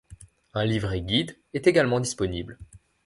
Un 0.55 0.65
livret-guide 0.65 1.37
est 1.53 1.67
également 1.67 1.99
disponible. 1.99 2.57